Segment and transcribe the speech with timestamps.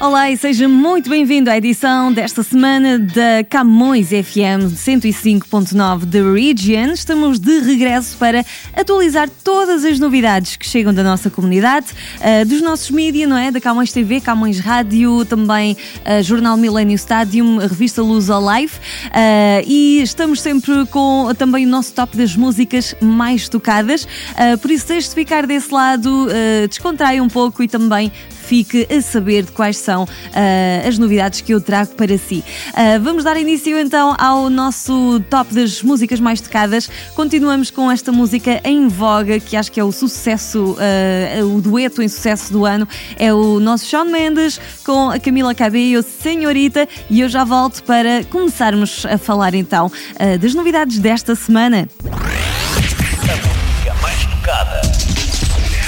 [0.00, 6.92] Olá e seja muito bem-vindo à edição desta semana da Camões FM 105.9 The Region.
[6.92, 8.44] Estamos de regresso para
[8.76, 13.50] atualizar todas as novidades que chegam da nossa comunidade, uh, dos nossos mídias, não é?
[13.50, 18.74] Da Camões TV, Camões Rádio, também uh, Jornal Millennium Stadium, a revista Luz Alive.
[19.06, 24.06] Uh, e estamos sempre com também o nosso top das músicas mais tocadas.
[24.62, 26.28] por isso, deixe-se ficar desse lado,
[26.68, 28.12] descontrai um pouco e também
[28.48, 32.42] fique a saber de quais são uh, as novidades que eu trago para si.
[32.70, 36.88] Uh, vamos dar início então ao nosso top das músicas mais tocadas.
[37.14, 42.00] Continuamos com esta música em voga, que acho que é o sucesso, uh, o dueto
[42.00, 42.88] em sucesso do ano.
[43.18, 48.24] É o nosso Shawn Mendes com a Camila Cabello, Senhorita, e eu já volto para
[48.24, 49.92] começarmos a falar então
[50.40, 51.88] das novidades desta semana.
[52.04, 54.87] A música mais tocada.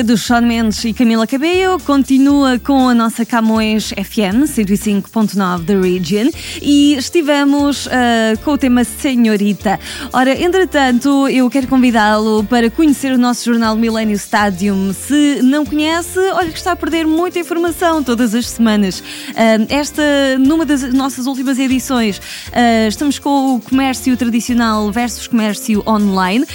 [0.00, 5.80] Música dos Shawn Mendes e Camila Cabello continua com a nossa Camões FM 105.9 da
[5.80, 6.30] Region
[6.60, 9.78] e estivemos ah, com o tema Senhorita.
[10.12, 14.92] Ora, entretanto, eu quero convidá-lo para conhecer o nosso jornal Millennium Stadium.
[14.92, 19.02] Se não conhece, olha que está a perder muita informação todas as semanas.
[19.34, 20.02] Ah, esta,
[20.38, 22.20] numa das nossas últimas edições,
[22.52, 26.46] ah, estamos com o comércio tradicional versus comércio online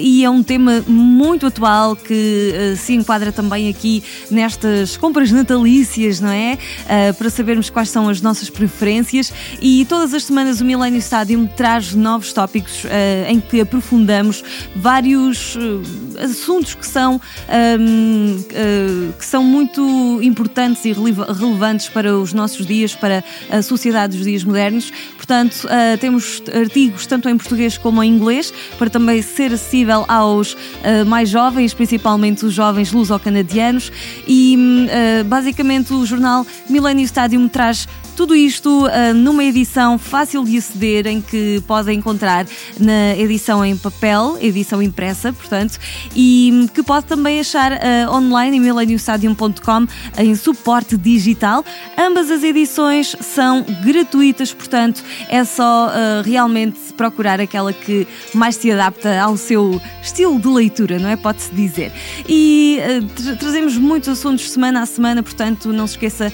[0.00, 6.30] e é um tema muito atual que se enquadra também aqui nestas compras natalícias, não
[6.30, 6.58] é?
[6.88, 11.46] Eh, para sabermos quais são as nossas preferências e todas as semanas o Millennium Stadium
[11.46, 14.42] traz novos tópicos eh, em que aprofundamos
[14.74, 22.16] vários eh, assuntos que são, ahm, eh, que são muito importantes e releva- relevantes para
[22.16, 24.92] os nossos dias, para a sociedade dos dias modernos.
[25.16, 30.56] Portanto, eh, temos artigos tanto em português como em inglês para também ser acessível aos
[30.82, 33.90] eh, mais jovens, principalmente os jovens luso-canadianos.
[34.26, 40.44] E hum, eh, basicamente o jornal Millennium Stadium traz tudo isto ah, numa edição fácil
[40.44, 42.46] de aceder, em que podem encontrar
[42.78, 45.78] na edição em papel, edição impressa, portanto,
[46.14, 49.86] e que pode também achar ah, online em millenniumstadium.com
[50.18, 51.64] em suporte digital.
[51.98, 58.70] Ambas as edições são gratuitas, portanto, é só ah, realmente procurar aquela que mais se
[58.70, 61.16] adapta ao seu estilo de leitura, não é?
[61.16, 61.92] Pode-se dizer.
[62.28, 62.78] E
[63.16, 66.32] tra- trazemos muitos assuntos semana a semana, portanto, não se esqueça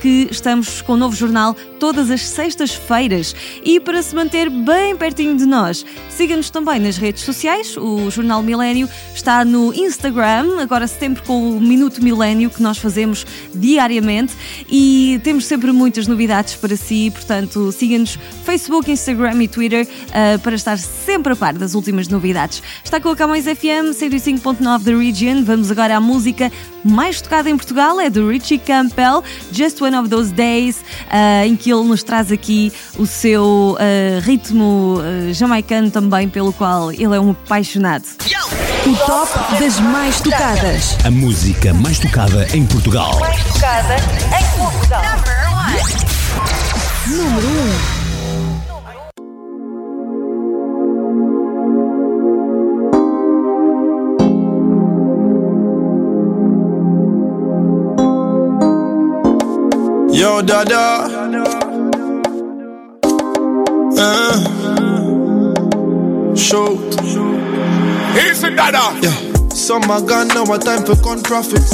[0.00, 3.34] que estamos com o novo jornal todas as sextas-feiras.
[3.64, 7.76] E para se manter bem pertinho de nós, siga-nos também nas redes sociais.
[7.76, 13.26] O Jornal Milênio está no Instagram, agora sempre com o Minuto Milênio que nós fazemos
[13.54, 14.34] diariamente
[14.70, 20.54] e temos sempre muitas novidades para si, portanto, siga-nos Facebook, Instagram e Twitter ah, para
[20.54, 22.62] estar sempre a par das últimas novidades.
[22.84, 25.44] Está com a Camões FM 105.9 da Region.
[25.44, 26.50] Vamos agora à música
[26.84, 29.22] mais tocada em Portugal, é do Richie Campbell,
[29.52, 34.20] Just One of Those Days, ah, em que ele nos traz aqui o seu ah,
[34.20, 38.04] ritmo ah, jamaicano também, pelo qual ele é um apaixonado.
[38.86, 40.96] O top das mais tocadas.
[41.04, 43.12] A música mais tocada em Portugal.
[43.52, 45.02] Tocada em Portugal.
[60.12, 61.06] Yo, Dada.
[63.96, 64.36] Uh,
[66.34, 66.76] show.
[68.18, 68.98] Easy, Dada.
[69.00, 69.14] Yeah.
[69.50, 71.70] Summer gone, now a time for con profits.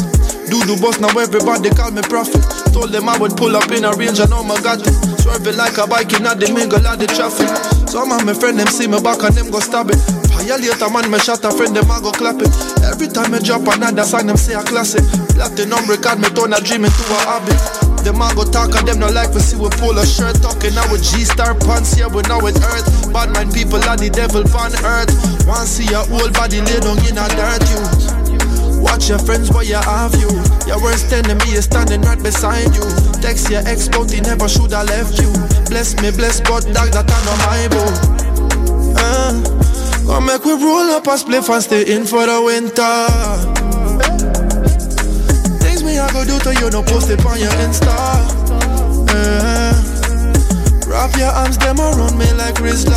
[0.47, 2.44] Do the boss, now everybody call me prophet.
[2.73, 4.94] Told them I would pull up in a range, I know my gadget.
[5.19, 7.50] Swerving like a bike in the mingle of the traffic.
[7.88, 9.99] Some of my friend them see me back and them go stab it.
[10.38, 12.53] Violator man, me shot a friend, them I go clap it.
[12.87, 15.03] Every time I drop another song, them say a classic.
[15.35, 17.75] Platinum record, me turn a dream into a habit.
[18.06, 20.38] Them a go talk and them no like we see we pull a shirt.
[20.38, 24.06] Talking now with G-star pants here we know it earth Bad mind people are the
[24.06, 25.11] devil on earth.
[25.43, 27.82] Want see your whole body lay down in a dirt you.
[28.79, 30.31] Watch your friends where you have you.
[30.70, 32.87] Your worst enemy is standing right beside you.
[33.19, 35.26] Text your ex but he never should have left you.
[35.67, 37.91] Bless me bless God dog that I know my boo.
[39.02, 39.35] Uh,
[40.06, 42.87] Come make we roll up a spliff and stay in for the winter.
[42.87, 43.66] I
[46.17, 47.93] go do to you, no post it on your Insta.
[49.13, 49.77] Eh.
[50.89, 52.97] Wrap your arms, them around me like Rizla.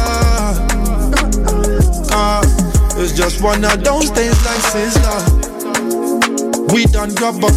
[2.12, 2.42] Ah,
[2.96, 5.20] it's just one of those days like Sizzler.
[6.72, 7.52] We done grab up.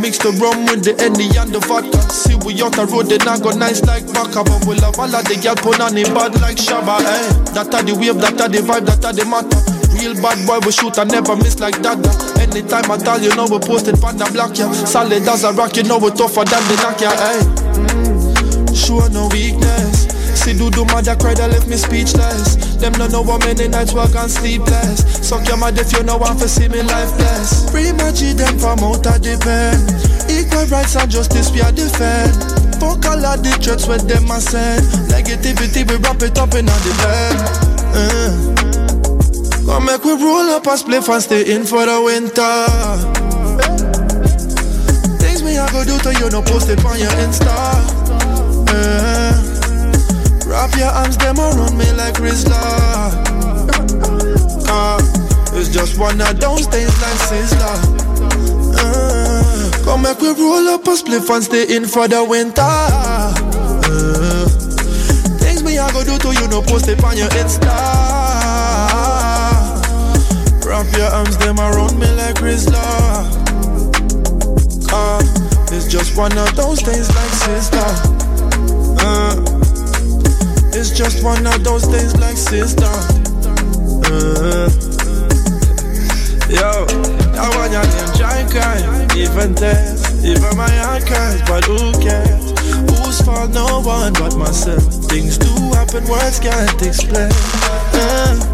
[0.00, 2.00] Mix the rum with the Henny and the vodka.
[2.08, 4.42] See we out the road, then I go nice like Baka.
[4.44, 7.04] But we love all of the girl put on it bad like Shabba.
[7.04, 7.52] Eh.
[7.52, 9.71] That are the wave, that are the vibe, that are the matter.
[10.02, 11.94] Real bad boy, we shoot and never miss like that.
[12.42, 14.66] Anytime I tell you know we posted on the block, yeah.
[14.82, 17.14] Solid as a rock, you know we tougher than the knock, yeah.
[17.14, 17.38] Hey.
[18.74, 20.10] Sure no weakness.
[20.34, 22.58] See do do mother cry that left me speechless.
[22.82, 25.06] Them no know how many nights work and sleepless.
[25.22, 27.70] Suck your mother if you know want to see me lifeless.
[27.70, 29.78] Free my G them from out of the pen.
[30.26, 32.34] Equal rights and justice we are defend.
[32.82, 34.82] Fuck all of the threats with them I send.
[35.14, 37.38] Negativity we wrap it up in on the bed.
[37.94, 38.81] Uh.
[39.72, 42.60] Come make we roll up and split and stay in for the winter.
[45.16, 47.56] Things me I go do to you, no post it on your Insta.
[48.68, 49.32] Eh.
[50.46, 52.60] Wrap your arms, them around me like Rizla.
[54.68, 55.00] Ah,
[55.54, 57.76] it's just one of those things like Sizzler.
[58.76, 59.84] Eh.
[59.86, 62.60] Come make we roll up a split and stay in for the winter.
[63.88, 64.44] Eh.
[65.40, 68.21] Things me I go do to you, no post it on your Insta
[70.82, 72.82] of your arms, them around me like Rizla.
[74.90, 75.20] Ah,
[75.70, 77.88] it's just one of those things like sister.
[78.98, 79.36] Uh,
[80.74, 82.94] it's just one of those things like sister.
[84.10, 84.68] Uh,
[86.50, 86.86] yo,
[87.38, 88.78] I want your name, Jai Kai,
[89.16, 92.50] even death, even my archives, but who cares?
[92.90, 93.50] Who's fault?
[93.50, 94.82] No one but myself.
[95.06, 97.30] Things do happen, words can't explain.
[97.94, 98.51] Uh,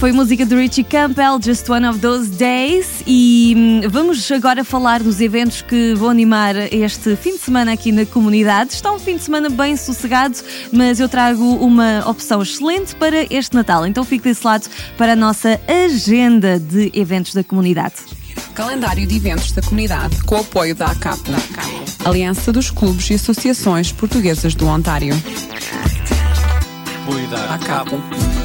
[0.00, 3.02] Foi música de Richie Campbell, Just One of Those Days.
[3.06, 7.92] E hum, vamos agora falar dos eventos que vão animar este fim de semana aqui
[7.92, 8.72] na comunidade.
[8.72, 10.38] Está um fim de semana bem sossegado,
[10.72, 13.86] mas eu trago uma opção excelente para este Natal.
[13.86, 14.66] Então fique desse lado
[14.96, 17.96] para a nossa agenda de eventos da comunidade.
[18.54, 21.20] Calendário de eventos da comunidade com o apoio da ACAP,
[22.06, 25.12] Aliança dos Clubes e Associações Portuguesas do Ontário.
[27.50, 28.39] ACAP.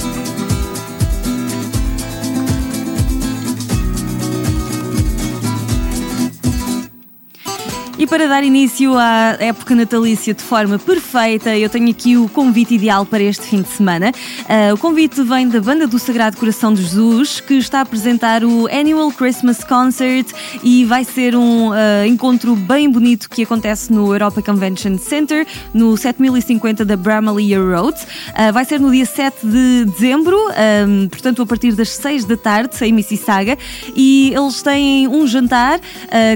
[7.97, 12.75] E para dar início à época natalícia de forma perfeita, eu tenho aqui o convite
[12.75, 14.11] ideal para este fim de semana.
[14.49, 18.43] Ah, o convite vem da Banda do Sagrado Coração de Jesus, que está a apresentar
[18.43, 20.27] o Annual Christmas Concert
[20.61, 25.95] e vai ser um ah, encontro bem bonito que acontece no Europa Convention Center, no
[25.95, 27.97] 7050 da Bramalea Road.
[28.33, 32.35] Ah, vai ser no dia 7 de dezembro, ah, portanto a partir das 6 da
[32.35, 33.57] tarde, em Mississauga,
[33.95, 35.79] e eles têm um jantar,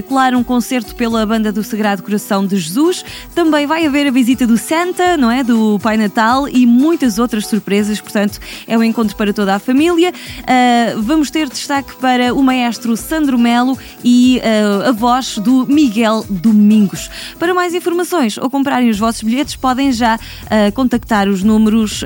[0.08, 3.04] claro, um concerto pela Banda do Sagrado Coração de Jesus.
[3.34, 5.42] Também vai haver a visita do Santa, não é?
[5.42, 10.12] Do Pai Natal e muitas outras surpresas, portanto, é um encontro para toda a família.
[10.46, 16.24] Ah, vamos ter destaque para o maestro Sandro Melo e ah, a voz do Miguel
[16.28, 17.10] Domingos.
[17.38, 22.02] Para mais informações ou comprarem os vossos bilhetes, podem já ah, contactar os números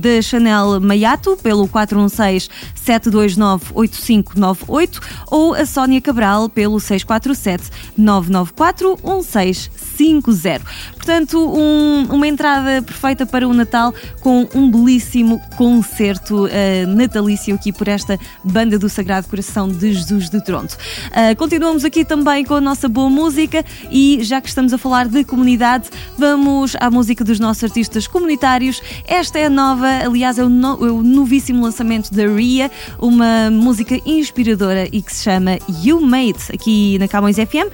[0.00, 5.00] da Chanel Maiato pelo 416 729 8598
[5.30, 10.64] ou a Sónia Cabral pelo 647 994 1650.
[10.96, 17.70] Portanto, um- uma entrada perfeita para o Natal com um belíssimo concerto eh, natalício aqui
[17.72, 20.76] por esta banda do Sagrado Coração de Jesus de Toronto.
[21.12, 25.08] Ah, continuamos aqui também com a nossa boa música e já que estamos a falar
[25.08, 28.80] de comunidade, vamos à música dos nossos artistas comunitários.
[29.06, 33.50] Esta é a nova, aliás, é o, no- é o novíssimo lançamento da Ria, uma
[33.50, 37.68] música inspiradora e que se chama You Made, aqui na Camões FM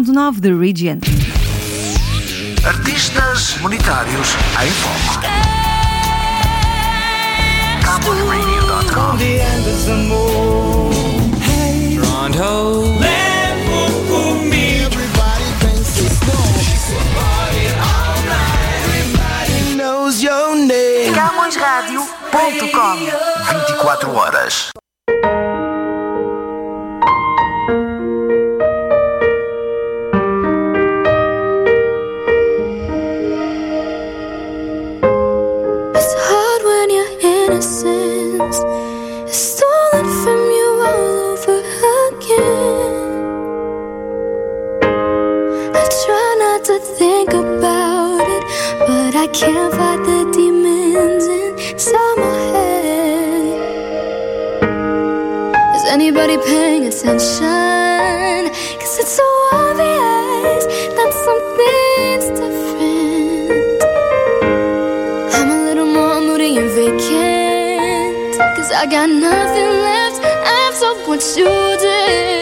[0.00, 0.98] 105.9 The Region.
[2.64, 5.20] Artistas comunitários em foco.
[7.84, 9.16] CamõesRadio.com
[21.14, 22.96] CamõesRádio.com
[23.68, 24.70] 24 horas.
[46.70, 48.44] To think about it,
[48.86, 53.44] but I can't fight the demons inside my head.
[55.74, 58.42] Is anybody paying attention?
[58.80, 60.64] Cause it's so obvious
[60.96, 63.82] that something's different.
[65.34, 68.38] I'm a little more moody and vacant.
[68.56, 70.22] Cause I got nothing left
[70.62, 71.50] after what you
[71.80, 72.39] did.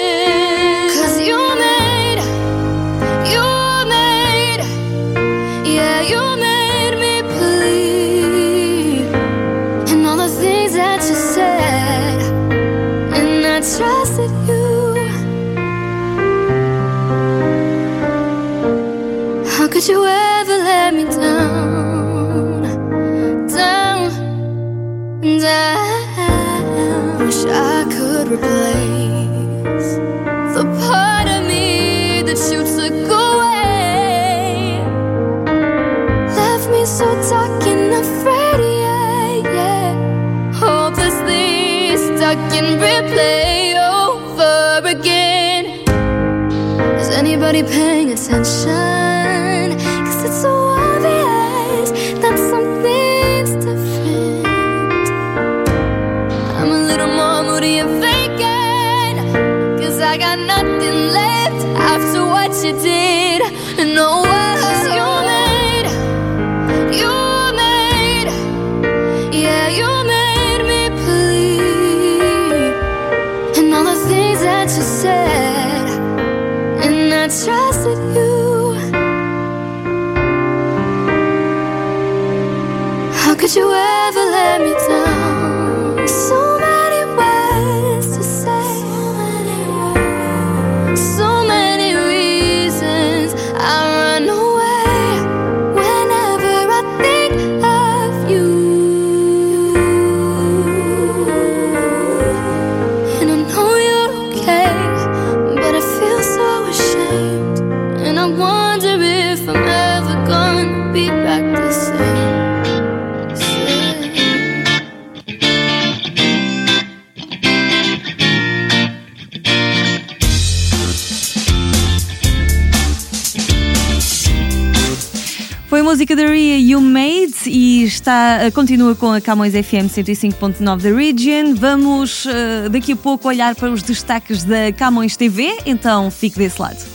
[126.09, 129.91] Foi a música da Ria You Made e está, eh, continua com a Camões FM
[129.91, 131.55] 105.9 da Region.
[131.55, 136.63] Vamos eh, daqui a pouco olhar para os destaques da Camões TV, então fique desse
[136.63, 136.88] lado.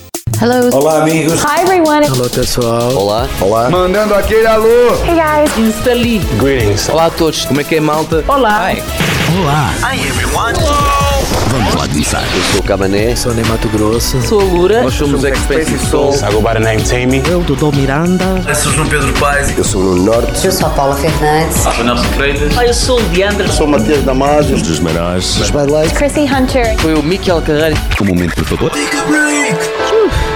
[0.46, 1.42] Olá, amigos.
[1.42, 2.06] Hi everyone.
[2.12, 2.94] Olá, pessoal.
[2.98, 3.30] Olá.
[3.40, 3.70] Olá.
[3.70, 4.68] Mandando aquele alô.
[5.08, 5.58] Hey guys.
[5.58, 6.20] Instali.
[6.38, 6.90] Greetings.
[6.90, 7.46] Olá a todos.
[7.46, 8.26] Como é que é, malta?
[8.28, 8.74] Olá.
[9.42, 10.54] Olá, Hi, everyone.
[11.50, 12.22] vamos lá começar.
[12.36, 13.16] Eu sou o Cabané.
[13.16, 14.22] Sou de Mato Grosso.
[14.22, 14.84] Sou a Lura.
[14.84, 16.14] Nós somos Expensive Soul.
[16.14, 17.24] I go by the name Tammy.
[17.32, 18.26] Eu, Dodô Miranda.
[18.46, 19.58] Eu sou João Pedro Paes.
[19.58, 20.46] Eu sou no Norte.
[20.46, 21.66] Eu sou a Paula Fernandes.
[22.58, 23.50] Ah, eu sou o Leandro.
[23.50, 24.58] Sou Matias Damasio.
[24.58, 25.40] Dos menores.
[25.40, 25.98] Os Bad Lights.
[25.98, 26.76] Chrissy Hunter.
[26.80, 27.78] Foi o Miquel Carreira.
[28.02, 28.72] Um momento, por favor.
[28.74, 29.83] A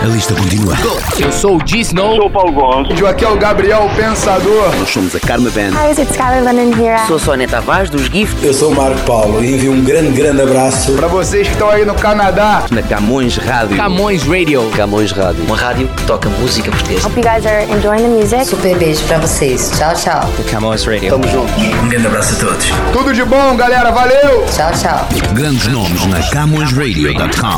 [0.05, 0.75] lista continua.
[1.17, 2.15] Eu sou o G-Snow.
[2.15, 3.03] Sou o Paulo Gonçalves.
[3.03, 4.75] Aqui é o Gabriel Pensador.
[4.77, 5.71] Nós somos a Karma Band.
[5.71, 6.99] Hi, it's Skylar Lennon here.
[7.07, 8.43] Sou Sónia Tavares dos Gift.
[8.45, 10.93] Eu sou o Marco Paulo e envio um grande, grande abraço.
[10.93, 12.63] Pra vocês que estão aí no Canadá.
[12.71, 13.75] Na Camões Rádio.
[13.77, 14.69] Camões Radio.
[14.75, 15.43] Camões Rádio.
[15.45, 17.07] Uma rádio que toca música portuguesa.
[17.07, 18.45] Hope you guys are enjoying the music.
[18.45, 19.71] Super beijo pra vocês.
[19.77, 20.29] Tchau, tchau.
[20.51, 21.09] Camões Radio.
[21.09, 21.53] Tamo juntos.
[21.83, 22.67] Um grande abraço a todos.
[22.93, 23.91] Tudo de bom, galera.
[23.91, 24.45] Valeu.
[24.53, 25.07] Tchau, tchau.
[25.33, 27.57] Grandes nomes na CamõesRadio.com.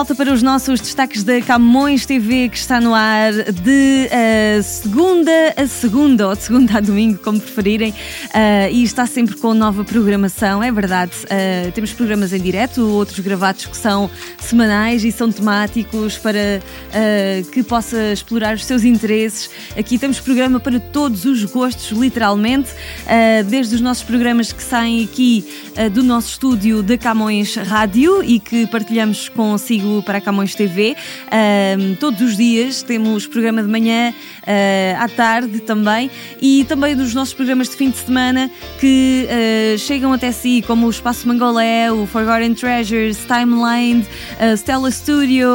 [0.00, 5.30] Volta para os nossos destaques da Camões TV, que está no ar de eh, segunda
[5.54, 7.92] a segunda, ou de segunda a domingo, como preferirem,
[8.32, 11.12] eh, e está sempre com nova programação, é verdade.
[11.28, 14.08] eh, temos programas em direto, outros gravados que são
[14.38, 16.62] semanais e são temáticos para
[17.52, 19.50] que possa explorar os seus interesses.
[19.78, 22.70] Aqui temos programa para todos os gostos, literalmente,
[23.48, 25.44] desde os nossos programas que saem aqui
[25.92, 30.96] do nosso estúdio da Camões Rádio e que partilhamos consigo para a Camões TV.
[31.98, 34.12] Todos os dias temos programa de manhã,
[34.46, 39.78] ah, à tarde também, e também dos nossos programas de fim de semana que ah,
[39.78, 44.04] chegam até si, como o Espaço Mangolé, o Forgotten Treasures, Timeline,
[44.38, 45.48] ah, Stella Studio,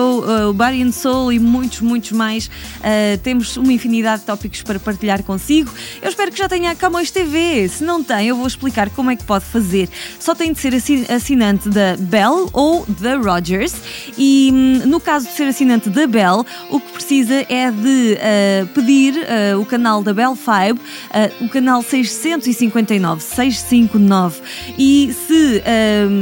[0.49, 2.49] o Body and Soul e muitos, muitos mais.
[3.23, 5.71] Temos uma infinidade de tópicos para partilhar consigo.
[6.01, 7.67] Eu espero que já tenha a Camões TV.
[7.67, 9.89] Se não tem, eu vou explicar como é que pode fazer.
[10.19, 13.73] Só tem de ser assi- assinante da Bell ou da Rogers.
[14.17, 18.67] E hum, no caso de ser assinante da Bell, o que precisa é de ah,
[18.73, 20.49] pedir ah, o canal da Bell 5,
[21.11, 24.41] ah, o canal 659, 659.
[24.77, 25.61] E se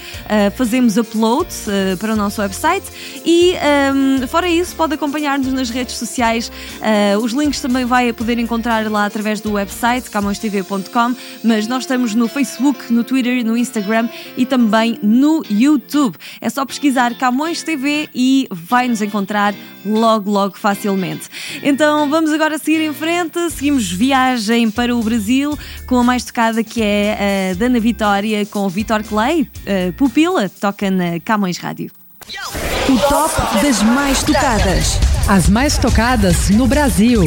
[0.56, 2.86] fazemos upload uh, para o nosso website.
[3.24, 3.54] E
[3.94, 6.50] um, fora isso, pode acompanhar-nos nas redes sociais.
[6.78, 11.14] Uh, os links também vai poder encontrar lá através do website, camõestv.com.
[11.44, 16.16] Mas nós estamos no Facebook, no Twitter, no Instagram e também no YouTube.
[16.40, 21.28] É só pesquisar Camões TV e vai nos encontrar logo, logo facilmente.
[21.62, 23.38] Então vamos agora seguir em frente.
[23.50, 28.60] Seguimos viagem para o Brasil com a mais tocada que é a Dana Vitória com
[28.60, 29.42] o Vitor Clay.
[29.42, 31.90] Uh, Pupila toca na Camões Rádio.
[32.88, 34.98] O top das mais tocadas.
[35.28, 37.20] As mais tocadas no Brasil.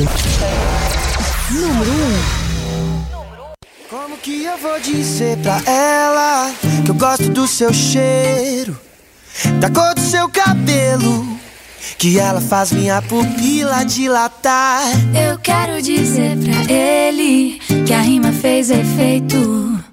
[1.51, 3.15] Número 1.
[3.87, 6.51] Como que eu vou dizer pra ela
[6.83, 8.75] que eu gosto do seu cheiro,
[9.59, 11.39] da cor do seu cabelo,
[11.99, 14.81] que ela faz minha pupila dilatar?
[15.13, 19.84] Eu quero dizer pra ele que a rima fez efeito.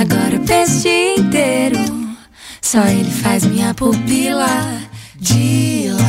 [0.00, 1.78] Agora eu penso o dia inteiro.
[2.62, 4.48] Só ele faz minha pupila
[5.18, 6.00] dilatar.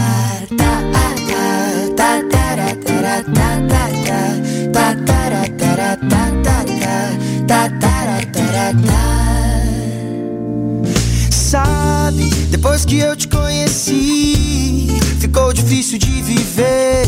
[11.29, 14.87] Sabe, depois que eu te conheci,
[15.19, 17.03] ficou difícil de viver.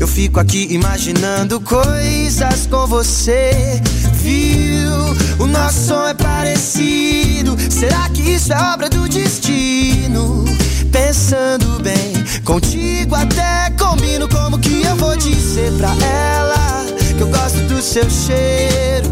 [0.00, 3.82] Eu fico aqui imaginando coisas com você.
[4.22, 4.90] Viu?
[5.38, 7.56] O nosso som é parecido.
[7.70, 10.44] Será que isso é obra do destino?
[10.92, 12.12] Pensando bem,
[12.44, 14.28] contigo até combino.
[14.28, 16.84] Como que eu vou dizer pra ela
[17.16, 19.08] que eu gosto do seu cheiro,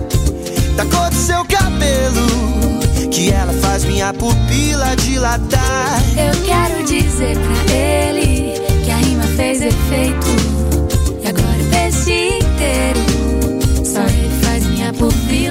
[0.77, 2.29] da cor do seu cabelo?
[3.11, 6.03] Que ela faz minha pupila dilatar.
[6.17, 10.27] Eu quero dizer pra ele que a rima fez efeito.
[11.23, 12.98] E agora o dia inteiro.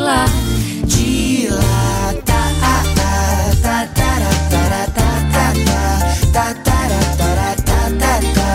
[0.07, 0.25] Pupila
[0.85, 2.45] dilatar.
[3.61, 5.81] Ta, tara, tara, ta, ta, ta.
[6.31, 8.49] Ta, tara, tara, ta, ta, ta.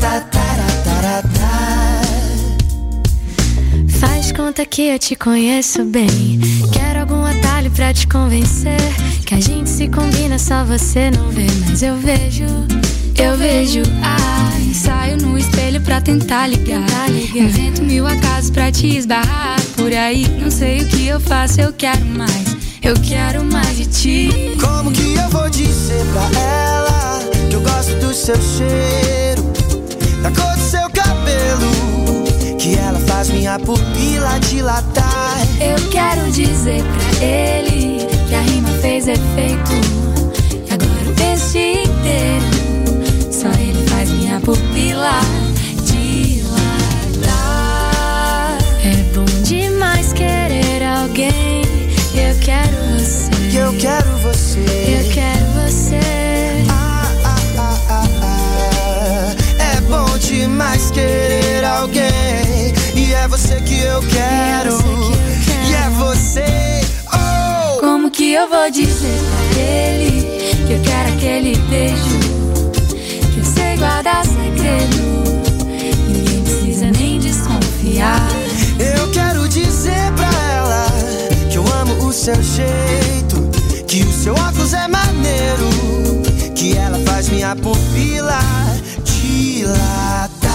[0.00, 1.52] Ta, tara, tara, ta.
[3.98, 6.40] Faz conta que eu te conheço bem.
[6.72, 8.80] Quero algum atalho pra te convencer.
[9.26, 11.46] Que a gente se combina, só você não vê.
[11.68, 12.46] Mas eu vejo,
[13.18, 13.82] eu vejo.
[14.02, 17.10] Ai, saio no espelho pra tentar ligar.
[17.34, 19.63] Invento mil acasos pra te esbarrar.
[19.76, 22.56] Por aí, não sei o que eu faço, eu quero mais.
[22.82, 24.56] Eu quero mais de ti.
[24.60, 29.42] Como que eu vou dizer pra ela que eu gosto do seu cheiro,
[30.22, 35.38] da cor do seu cabelo, que ela faz minha pupila dilatar?
[35.60, 39.72] Eu quero dizer pra ele que a rima fez efeito.
[40.68, 42.44] E agora o dia inteiro.
[43.32, 45.20] Só ele faz minha pupila
[51.14, 51.62] alguém.
[52.12, 53.30] Eu quero você.
[53.50, 54.58] Que eu quero você.
[54.58, 56.00] Eu quero você.
[56.68, 59.76] Ah, ah, ah, ah, ah.
[59.76, 62.74] É bom demais querer alguém.
[62.96, 64.76] E é você que eu quero.
[65.68, 66.80] E é você.
[67.12, 67.78] Oh!
[67.78, 69.20] Como que eu vou dizer
[69.52, 72.18] pra ele que eu quero aquele beijo?
[73.32, 75.04] Que eu sei guardar segredo.
[76.08, 78.33] Ninguém precisa nem desconfiar.
[82.24, 83.36] Seu jeito,
[83.86, 85.68] que o seu óculos é maneiro,
[86.54, 88.38] que ela faz minha pupila
[89.04, 90.54] dilatar.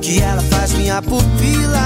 [0.00, 1.84] Que ela faz minha pupila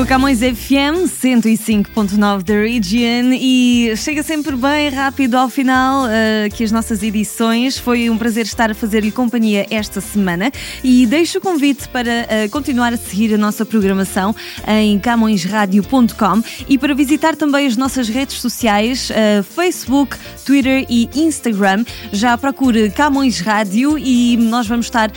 [0.00, 6.46] com o Camões FM 105.9 da Region e chega sempre bem rápido ao final uh,
[6.46, 7.76] aqui as nossas edições.
[7.76, 10.50] Foi um prazer estar a fazer-lhe companhia esta semana
[10.82, 14.34] e deixo o convite para uh, continuar a seguir a nossa programação
[14.66, 21.84] em camõesradio.com e para visitar também as nossas redes sociais, uh, Facebook, Twitter e Instagram.
[22.10, 25.10] Já procure Camões Rádio e nós vamos estar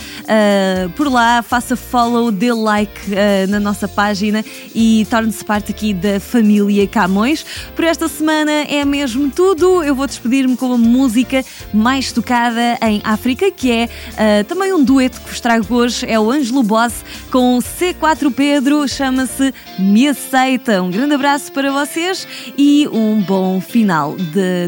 [0.96, 1.42] por lá.
[1.42, 3.00] Faça follow, dê like
[3.48, 4.44] na nossa página
[4.74, 7.44] e torne-se parte aqui da família Camões.
[7.76, 9.82] Por esta semana é mesmo tudo.
[9.82, 14.82] Eu vou despedir-me com a música mais tocada em África, que é uh, também um
[14.82, 16.06] dueto que vos trago hoje.
[16.08, 20.82] É o Ângelo Boss com C4 Pedro, chama-se Me Aceita.
[20.82, 24.16] Um grande abraço para vocês e um bom final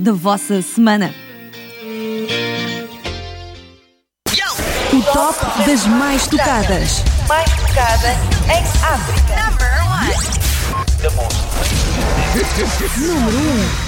[0.03, 1.13] da vossa semana.
[5.17, 5.35] Top
[5.67, 7.03] das mais tocadas.
[7.27, 8.15] Mais tocada
[8.55, 9.47] em África.
[12.99, 13.86] Número 1.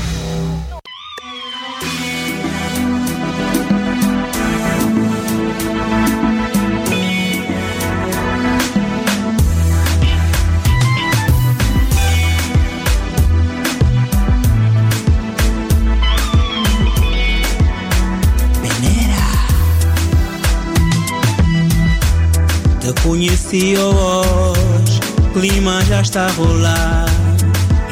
[23.49, 25.01] Conheci hoje,
[25.33, 27.07] clima já está a rolar.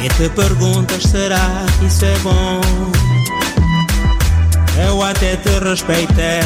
[0.02, 2.60] E te perguntas, será que isso é bom?
[4.86, 6.42] Eu até te respeitei,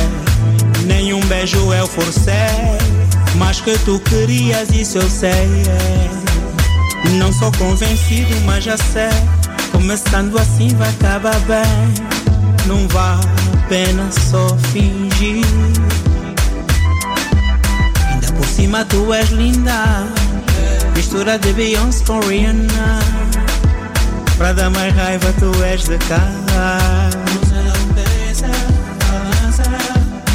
[0.86, 2.34] nenhum beijo eu forcei.
[3.34, 5.48] Mas que tu querias, isso eu sei.
[7.18, 9.10] Não sou convencido, mas já sei.
[9.72, 11.94] Começando assim vai acabar bem.
[12.64, 15.89] Não vale a pena só fingir.
[18.60, 20.06] Cima tu és linda.
[20.94, 23.00] Mistura de Beyoncé com Rihanna.
[24.36, 26.20] Pra dar mais raiva tu és de cá.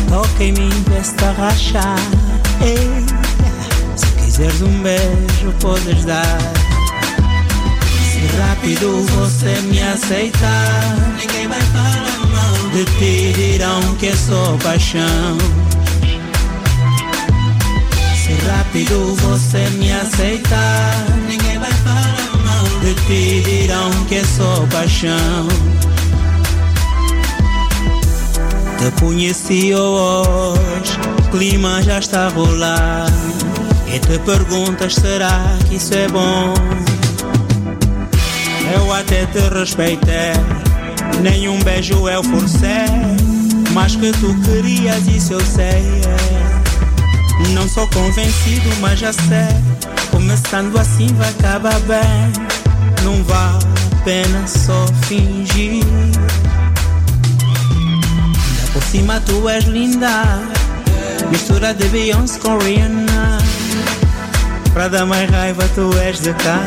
[0.09, 1.99] Toca em mim, vê se te rachar.
[2.61, 3.05] Ei,
[3.95, 6.39] se quiseres um beijo, podes dar.
[8.11, 12.69] Se rápido você me aceitar, ninguém vai falar mal.
[12.71, 15.37] De ti dirão que é só paixão.
[18.55, 22.15] Rápido você me aceitar, ninguém vai falar
[22.45, 22.79] mal.
[22.79, 25.47] De ti dirão que é só paixão.
[28.77, 30.97] Te conheci hoje,
[31.31, 33.07] clima já está a rolar.
[33.93, 36.53] E te perguntas, será que isso é bom?
[38.73, 40.33] Eu até te respeitei,
[41.21, 42.87] nenhum beijo eu forcei.
[43.73, 46.44] Mas que tu querias, isso eu sei.
[47.53, 49.55] Não sou convencido, mas já sei.
[50.11, 52.33] Começando assim vai acabar bem.
[53.03, 55.83] Não vale a pena só fingir.
[57.41, 60.23] Ainda por cima tu és linda.
[61.31, 63.37] Mistura de Beyoncé com Rihanna.
[64.73, 66.59] Pra dar mais raiva tu és de cá.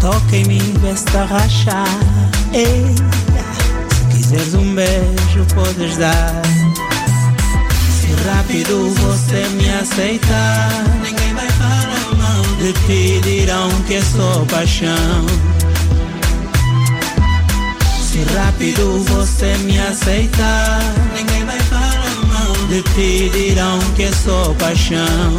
[0.00, 1.86] Toca em mim, vê se te rachar.
[2.54, 2.94] Ei,
[4.20, 6.42] quiseres um beijo, podes dar.
[8.00, 10.68] Se rápido você me aceitar,
[11.02, 12.42] ninguém vai falar mal.
[12.58, 15.26] De ti dirão que é só paixão.
[18.02, 20.80] Se rápido você me aceitar,
[21.16, 22.52] ninguém vai falar mal.
[22.68, 25.36] De ti dirão que é só paixão.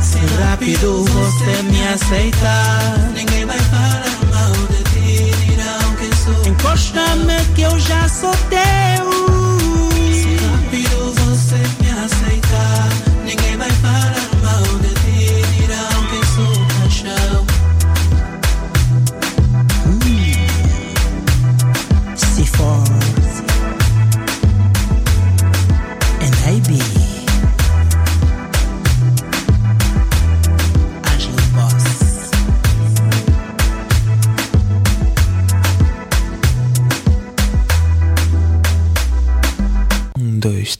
[0.00, 6.46] Se rápido você me aceitar, ninguém vai falar mal de ti, dirão que sou.
[6.46, 9.37] Encosta-me que eu já sou teu.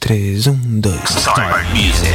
[0.09, 2.09] 3, 1, 2, Start Music.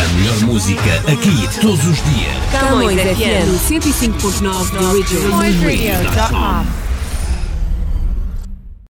[0.00, 2.34] A melhor música aqui todos os dias.
[2.50, 6.64] Camões FM 105.9 no original.